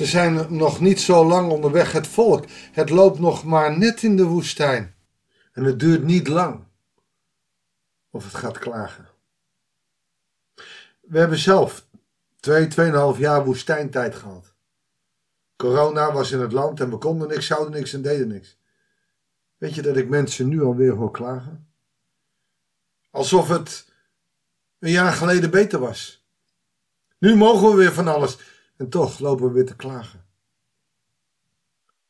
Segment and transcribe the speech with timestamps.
[0.00, 2.44] Ze zijn nog niet zo lang onderweg, het volk.
[2.72, 4.94] Het loopt nog maar net in de woestijn.
[5.52, 6.64] En het duurt niet lang.
[8.10, 9.08] Of het gaat klagen.
[11.00, 11.86] We hebben zelf
[12.36, 14.54] twee, tweeënhalf jaar woestijntijd gehad.
[15.56, 18.58] Corona was in het land en we konden niks, zouden niks en deden niks.
[19.56, 21.72] Weet je dat ik mensen nu alweer hoor klagen?
[23.10, 23.92] Alsof het
[24.78, 26.26] een jaar geleden beter was.
[27.18, 28.38] Nu mogen we weer van alles
[28.80, 30.24] en toch lopen we weer te klagen.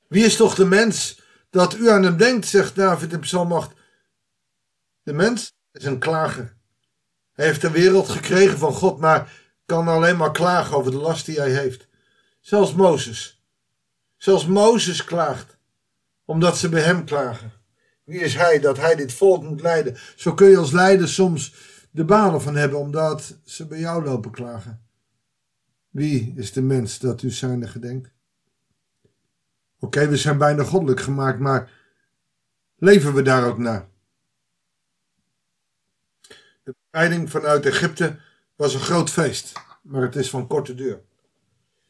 [0.09, 1.21] Wie is toch de mens
[1.51, 3.73] dat u aan hem denkt, zegt David in Psalm 8.
[5.03, 6.57] De mens is een klager.
[7.33, 9.33] Hij heeft de wereld gekregen van God, maar
[9.67, 11.89] kan alleen maar klagen over de last die hij heeft.
[12.41, 13.45] Zelfs Mozes.
[14.17, 15.57] Zelfs Mozes klaagt,
[16.25, 17.53] omdat ze bij hem klagen.
[18.05, 19.97] Wie is hij dat hij dit volk moet leiden?
[20.17, 21.55] Zo kun je als leider soms
[21.91, 24.90] de banen van hebben, omdat ze bij jou lopen klagen.
[25.91, 28.11] Wie is de mens dat u zijnde gedenkt?
[29.79, 31.73] Oké, we zijn bijna goddelijk gemaakt, maar
[32.77, 33.89] leven we daar ook naar?
[36.63, 38.19] De bevrijding vanuit Egypte
[38.57, 39.53] was een groot feest,
[39.83, 41.01] maar het is van korte duur.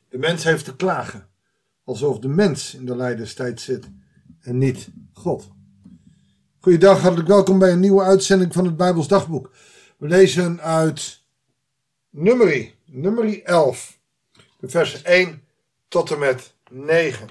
[0.08, 1.28] De mens heeft te klagen,
[1.84, 3.90] alsof de mens in de leiderstijd zit
[4.40, 5.48] en niet God.
[6.60, 9.50] Goeiedag, hartelijk welkom bij een nieuwe uitzending van het Bijbels Dagboek.
[9.96, 11.22] We lezen uit
[12.10, 13.98] Nummerie, Nummerie 11,
[14.58, 15.42] de vers 1
[15.88, 17.28] tot en met 9.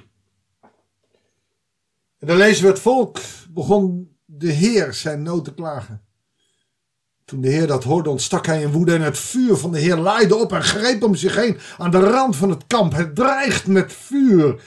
[2.20, 6.06] En dan lezen we het volk begon de Heer zijn nood te klagen.
[7.26, 9.98] Toen de Heer dat hoorde, ontstak hij in woede en het vuur van de Heer
[9.98, 12.94] laaide op en greep om zich heen aan de rand van het kamp.
[12.94, 14.62] Het dreigt met vuur.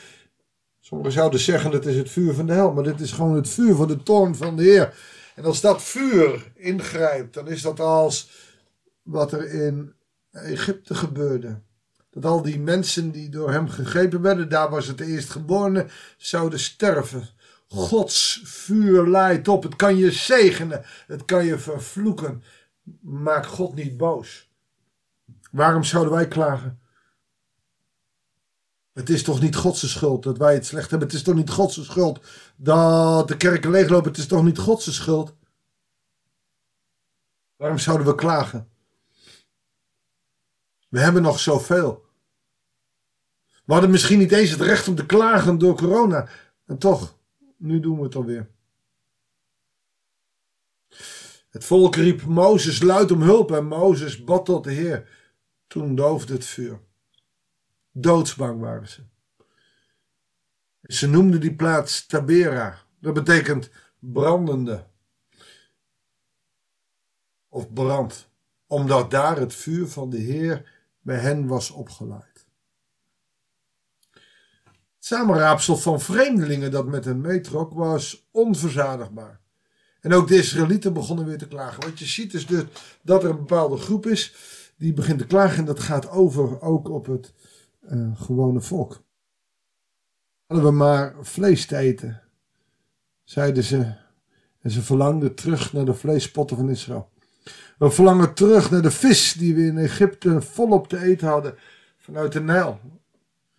[0.80, 3.48] Sommigen zouden zeggen dat is het vuur van de hel, maar dit is gewoon het
[3.48, 4.96] vuur van de toorn van de Heer.
[5.34, 8.30] En als dat vuur ingrijpt, dan is dat als
[9.02, 9.94] wat er in
[10.32, 11.60] Egypte gebeurde.
[12.10, 15.86] Dat al die mensen die door hem gegrepen werden, daar was het eerstgeborene,
[16.16, 17.28] zouden sterven.
[17.68, 19.62] Gods vuur laait op.
[19.62, 20.84] Het kan je zegenen.
[21.06, 22.42] Het kan je vervloeken.
[23.00, 24.50] Maak God niet boos.
[25.50, 26.80] Waarom zouden wij klagen?
[28.92, 31.08] Het is toch niet Gods schuld dat wij het slecht hebben.
[31.08, 32.20] Het is toch niet Gods schuld
[32.56, 34.10] dat de kerken leeglopen.
[34.10, 35.34] Het is toch niet Gods schuld.
[37.56, 38.71] Waarom zouden we klagen?
[40.92, 42.04] We hebben nog zoveel.
[43.64, 46.28] We hadden misschien niet eens het recht om te klagen door corona.
[46.66, 47.18] En toch,
[47.56, 48.50] nu doen we het alweer.
[51.50, 55.08] Het volk riep Mozes luid om hulp en Mozes bad tot de Heer.
[55.66, 56.80] Toen doofde het vuur.
[57.90, 59.02] Doodsbang waren ze.
[60.82, 62.78] Ze noemden die plaats Tabera.
[63.00, 64.86] Dat betekent brandende.
[67.48, 68.30] Of brand.
[68.66, 70.71] Omdat daar het vuur van de Heer
[71.02, 72.46] bij hen was opgeleid.
[74.10, 79.40] Het samenraapsel van vreemdelingen dat met hen meetrok was onverzadigbaar.
[80.00, 81.82] En ook de Israëlieten begonnen weer te klagen.
[81.82, 82.64] Wat je ziet is dus
[83.02, 84.34] dat er een bepaalde groep is
[84.76, 87.32] die begint te klagen en dat gaat over ook op het
[87.90, 89.02] uh, gewone volk.
[90.46, 92.22] Hadden we maar vlees te eten,
[93.24, 94.00] zeiden ze.
[94.60, 97.11] En ze verlangden terug naar de vleespotten van Israël.
[97.78, 101.54] We verlangen terug naar de vis die we in Egypte volop te eten hadden
[101.98, 102.80] vanuit de Nijl.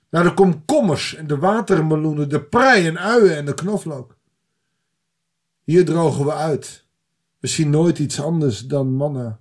[0.10, 4.18] Naar de komkommers en de watermeloenen, de prei en uien en de knoflook.
[5.64, 6.86] Hier drogen we uit.
[7.40, 9.40] We zien nooit iets anders dan manna.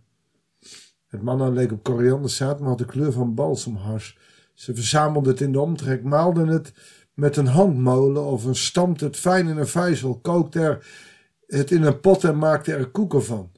[1.06, 4.18] Het manna leek op korianderzaad, maar had de kleur van balsemhars.
[4.54, 6.72] Ze verzamelden het in de omtrek, maalden het
[7.14, 10.86] met een handmolen of een stampte het fijn in een vijzel, kookte er
[11.46, 13.50] het in een pot en maakte er koeken van.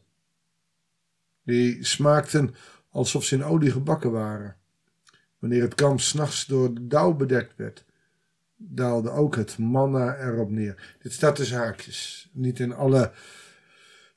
[1.44, 2.55] Die smaakten
[2.91, 4.56] alsof ze in olie gebakken waren.
[5.38, 7.84] Wanneer het kamp s'nachts door de dauw bedekt werd,
[8.56, 10.97] daalde ook het manna erop neer.
[11.03, 12.28] Dit staat tussen haakjes.
[12.32, 13.12] Niet in alle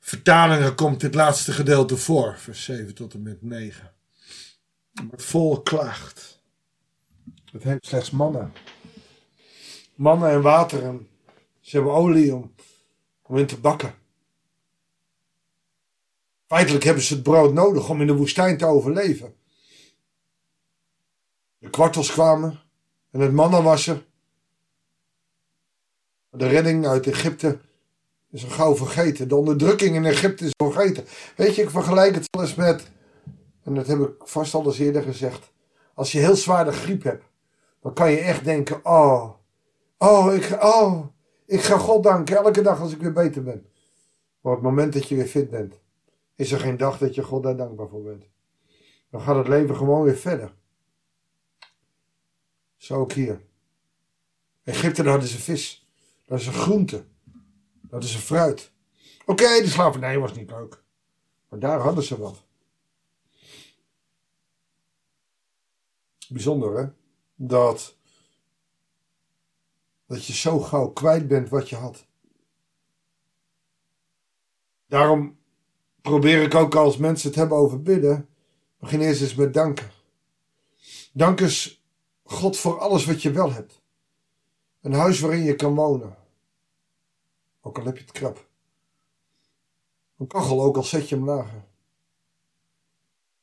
[0.00, 3.92] vertalingen komt dit laatste gedeelte voor, vers 7 tot en met 9.
[5.10, 6.42] Het volk klaagt.
[7.52, 8.50] Het heeft slechts manna.
[9.94, 11.08] Manna en water en
[11.60, 12.54] ze hebben olie om,
[13.22, 13.94] om in te bakken.
[16.48, 19.34] Feitelijk hebben ze het brood nodig om in de woestijn te overleven.
[21.58, 22.60] De kwartels kwamen
[23.10, 23.84] en het mannen was.
[26.30, 27.58] De redding uit Egypte
[28.30, 29.28] is al gauw vergeten.
[29.28, 31.04] De onderdrukking in Egypte is vergeten.
[31.36, 32.90] Weet je, ik vergelijk het eens met,
[33.64, 35.52] en dat heb ik vast al eens eerder gezegd.
[35.94, 37.24] Als je heel zwaar de griep hebt,
[37.82, 39.30] dan kan je echt denken: oh,
[39.98, 41.06] oh, ik, oh,
[41.46, 43.66] ik ga God danken elke dag als ik weer beter ben.
[44.40, 45.74] Maar op het moment dat je weer fit bent,
[46.38, 48.24] is er geen dag dat je God daar dankbaar voor bent.
[49.10, 50.54] Dan gaat het leven gewoon weer verder.
[52.76, 53.46] Zo ook hier.
[54.62, 55.88] Egypte, hadden ze vis.
[56.26, 57.04] Dat is een groente.
[57.80, 58.72] Dat is een fruit.
[59.26, 60.82] Oké, de slavernij was niet leuk.
[61.48, 62.44] Maar daar hadden ze wat.
[66.28, 66.88] Bijzonder hè?
[67.34, 67.96] Dat,
[70.06, 72.06] dat je zo gauw kwijt bent wat je had.
[74.86, 75.37] Daarom
[76.08, 78.28] probeer ik ook als mensen het hebben over bidden.
[78.78, 79.90] Begin eerst eens met danken.
[81.12, 81.84] Dank eens
[82.24, 83.82] God voor alles wat je wel hebt.
[84.80, 86.16] Een huis waarin je kan wonen.
[87.60, 88.48] Ook al heb je het krap.
[90.18, 91.64] Een kachel, ook al zet je hem lager.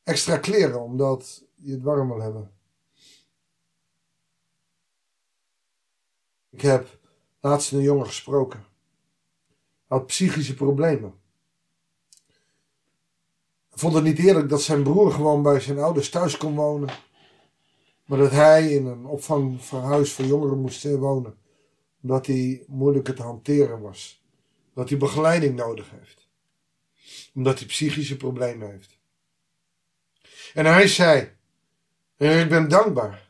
[0.04, 2.52] Extra kleren, omdat je het warm wil hebben.
[6.50, 7.00] Ik heb
[7.40, 8.60] laatst een jongen gesproken.
[9.88, 11.24] Hij had psychische problemen.
[13.78, 16.90] Vond het niet eerlijk dat zijn broer gewoon bij zijn ouders thuis kon wonen.
[18.06, 21.38] Maar dat hij in een opvangverhuis voor jongeren moest wonen.
[22.02, 24.24] Omdat hij moeilijker te hanteren was.
[24.74, 26.28] Dat hij begeleiding nodig heeft.
[27.34, 28.98] Omdat hij psychische problemen heeft.
[30.54, 31.32] En hij zei:
[32.18, 33.30] Ik ben dankbaar.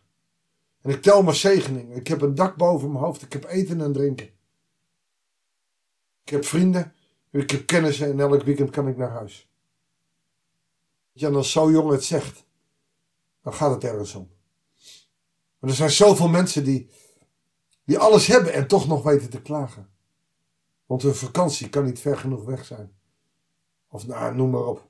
[0.82, 1.96] En ik tel mijn zegeningen.
[1.96, 3.22] Ik heb een dak boven mijn hoofd.
[3.22, 4.30] Ik heb eten en drinken.
[6.24, 6.94] Ik heb vrienden.
[7.32, 9.50] Ik heb kennissen en elk weekend kan ik naar huis.
[11.18, 12.46] Ja, en als zo'n jongen het zegt,
[13.42, 14.30] dan gaat het ergens om.
[15.60, 16.90] Maar er zijn zoveel mensen die,
[17.84, 19.90] die alles hebben en toch nog weten te klagen.
[20.86, 22.98] Want hun vakantie kan niet ver genoeg weg zijn.
[23.90, 24.88] Of nou, noem maar op.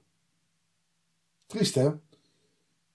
[1.45, 1.92] Triest hè?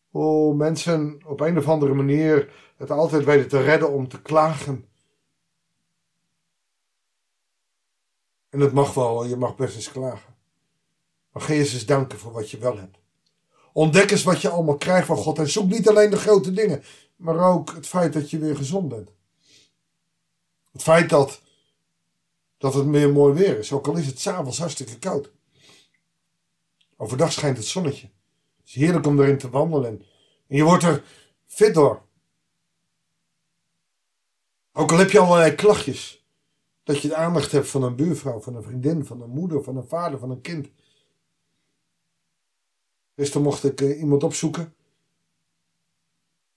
[0.09, 4.89] Hoe mensen op een of andere manier het altijd weten te redden om te klagen.
[8.49, 10.35] En het mag wel, je mag best eens klagen.
[11.33, 13.00] Maar ga eens eens danken voor wat je wel hebt.
[13.73, 15.39] Ontdek eens wat je allemaal krijgt van God.
[15.39, 16.83] En zoek niet alleen de grote dingen,
[17.17, 19.11] maar ook het feit dat je weer gezond bent.
[20.73, 21.43] Het feit dat,
[22.59, 25.31] dat het meer mooi weer is, ook al is het s'avonds hartstikke koud.
[26.97, 28.07] Overdag schijnt het zonnetje.
[28.57, 30.03] Het is heerlijk om erin te wandelen.
[30.47, 31.05] En je wordt er
[31.47, 32.03] fit door.
[34.73, 36.25] Ook al heb je allerlei klachtjes.
[36.83, 39.77] Dat je de aandacht hebt van een buurvrouw, van een vriendin, van een moeder, van
[39.77, 40.69] een vader, van een kind.
[43.21, 44.75] Dus dan mocht ik uh, iemand opzoeken.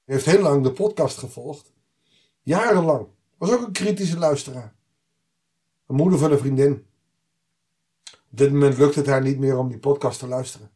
[0.06, 1.74] Hij heeft heel lang de podcast gevolgd.
[2.42, 3.08] Jarenlang.
[3.38, 4.76] Was ook een kritische luisteraar.
[5.88, 6.86] Een moeder van een vriendin.
[8.12, 10.72] Op dit moment lukt het haar niet meer om die podcast te luisteren.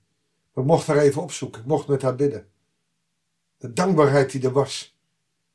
[0.54, 1.62] Maar ik mocht haar even opzoeken.
[1.62, 2.48] Ik mocht met haar bidden.
[3.58, 4.98] De dankbaarheid die er was.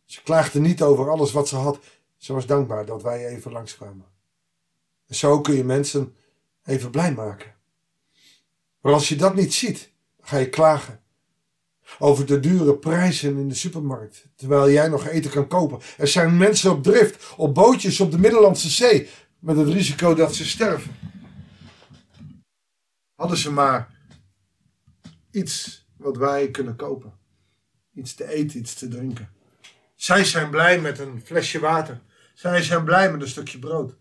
[0.05, 1.79] Ze klaagde niet over alles wat ze had.
[2.17, 4.07] Ze was dankbaar dat wij even langskwamen.
[5.07, 6.17] En zo kun je mensen
[6.65, 7.55] even blij maken.
[8.81, 9.92] Maar als je dat niet ziet,
[10.23, 11.01] ga je klagen
[11.99, 15.81] over de dure prijzen in de supermarkt, terwijl jij nog eten kan kopen.
[15.97, 19.09] Er zijn mensen op drift, op bootjes op de Middellandse Zee,
[19.39, 20.95] met het risico dat ze sterven.
[23.15, 23.95] Hadden ze maar
[25.31, 27.13] iets wat wij kunnen kopen.
[27.95, 29.31] Iets te eten, iets te drinken.
[29.95, 32.01] Zij zijn blij met een flesje water.
[32.35, 33.97] Zij zijn blij met een stukje brood.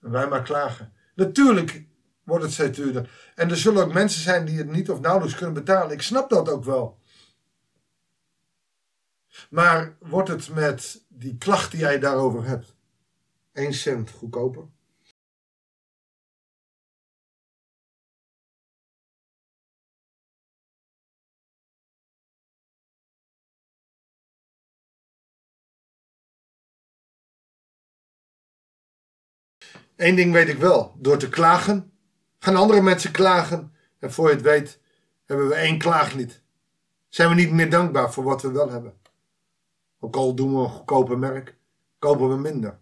[0.00, 0.92] En wij maar klagen.
[1.14, 1.84] Natuurlijk
[2.24, 3.32] wordt het steeds duurder.
[3.34, 5.92] En er zullen ook mensen zijn die het niet of nauwelijks kunnen betalen.
[5.92, 6.98] Ik snap dat ook wel.
[9.50, 12.74] Maar wordt het met die klacht die jij daarover hebt,
[13.52, 14.68] 1 cent goedkoper?
[29.96, 30.94] Eén ding weet ik wel.
[30.98, 31.93] Door te klagen
[32.44, 34.80] Gaan andere mensen klagen en voor je het weet
[35.24, 36.40] hebben we één klaaglied.
[37.08, 38.94] Zijn we niet meer dankbaar voor wat we wel hebben.
[40.00, 41.56] Ook al doen we een goedkope merk,
[41.98, 42.78] kopen we minder.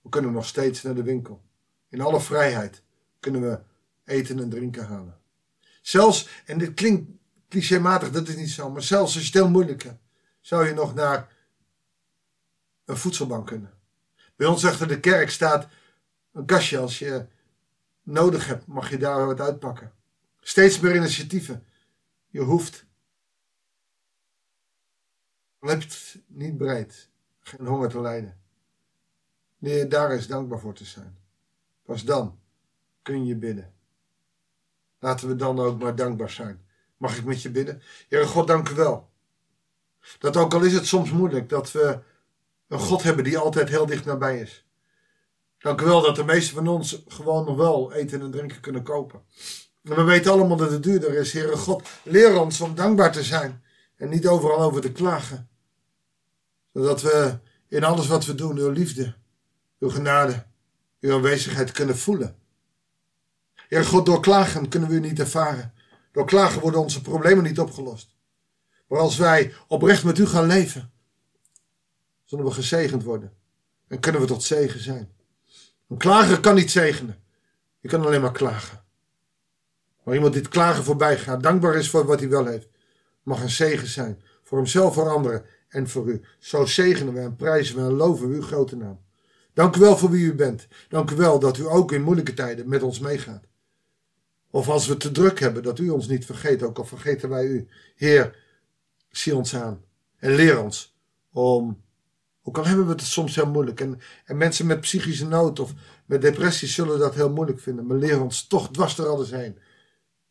[0.00, 1.42] We kunnen nog steeds naar de winkel.
[1.88, 2.82] In alle vrijheid
[3.20, 3.60] kunnen we
[4.04, 5.20] eten en drinken halen.
[5.82, 7.10] Zelfs, en dit klinkt
[7.48, 9.94] clichématig, dat is niet zo, maar zelfs als je het heel moeilijk
[10.40, 11.32] zou je nog naar
[12.84, 13.72] een voedselbank kunnen.
[14.36, 15.68] Bij ons achter de kerk staat
[16.32, 17.26] een kastje als je
[18.06, 19.92] nodig hebt, mag je daar wat uitpakken.
[20.40, 21.66] Steeds meer initiatieven.
[22.26, 22.84] Je hoeft.
[25.60, 27.08] Het niet bereid.
[27.40, 28.40] Geen honger te lijden.
[29.58, 31.18] Nee, daar is dankbaar voor te zijn.
[31.82, 32.38] Pas dan
[33.02, 33.74] kun je bidden.
[34.98, 36.66] Laten we dan ook maar dankbaar zijn.
[36.96, 37.82] Mag ik met je bidden?
[38.08, 39.10] Heere God, dank u wel.
[40.18, 42.02] Dat ook al is het soms moeilijk, dat we
[42.68, 44.65] een God hebben die altijd heel dicht nabij is.
[45.66, 48.82] Dank u wel dat de meesten van ons gewoon nog wel eten en drinken kunnen
[48.82, 49.22] kopen.
[49.82, 51.32] En we weten allemaal dat het duurder is.
[51.32, 53.62] Heere God, leer ons om dankbaar te zijn
[53.96, 55.48] en niet overal over te klagen.
[56.72, 59.14] Zodat we in alles wat we doen uw liefde,
[59.78, 60.46] uw genade,
[61.00, 62.36] uw aanwezigheid kunnen voelen.
[63.54, 65.72] Heer God, door klagen kunnen we u niet ervaren.
[66.12, 68.16] Door klagen worden onze problemen niet opgelost.
[68.88, 70.92] Maar als wij oprecht met u gaan leven,
[72.24, 73.32] zullen we gezegend worden.
[73.88, 75.14] En kunnen we tot zegen zijn.
[75.88, 77.16] Een klager kan niet zegenen.
[77.80, 78.84] Je kan alleen maar klagen.
[80.02, 82.68] Maar iemand die het klagen voorbij gaat, dankbaar is voor wat hij wel heeft,
[83.22, 84.22] mag een zegen zijn.
[84.42, 86.22] Voor hemzelf, voor anderen en voor u.
[86.38, 89.00] Zo zegenen we en prijzen we en loven we uw grote naam.
[89.52, 90.68] Dank u wel voor wie u bent.
[90.88, 93.44] Dank u wel dat u ook in moeilijke tijden met ons meegaat.
[94.50, 97.44] Of als we te druk hebben, dat u ons niet vergeet, ook al vergeten wij
[97.44, 97.68] u.
[97.94, 98.36] Heer,
[99.08, 99.84] zie ons aan
[100.16, 100.96] en leer ons
[101.32, 101.82] om,
[102.46, 105.72] ook al hebben we het soms heel moeilijk, en, en mensen met psychische nood of
[106.06, 109.58] met depressie zullen dat heel moeilijk vinden, maar leer ons toch dwars er alles heen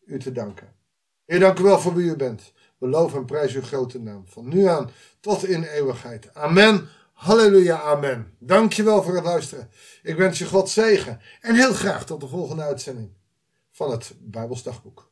[0.05, 0.67] u te danken.
[1.25, 2.53] Heer, dank u wel voor wie u bent.
[2.77, 4.23] We loven en prijzen uw grote naam.
[4.27, 6.33] Van nu aan tot in eeuwigheid.
[6.33, 6.87] Amen.
[7.13, 8.33] Halleluja, amen.
[8.39, 9.69] Dank je wel voor het luisteren.
[10.03, 11.21] Ik wens je God zegen.
[11.41, 13.09] En heel graag tot de volgende uitzending
[13.71, 15.11] van het Bijbelsdagboek.